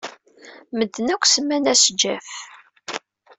Medden 0.77 1.07
akk 1.15 1.23
semman-as 1.31 1.83
Jeff. 1.99 2.31